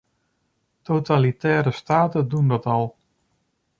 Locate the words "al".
2.65-2.95